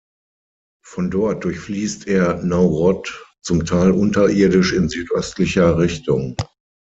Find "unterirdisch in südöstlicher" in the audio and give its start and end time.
3.91-5.77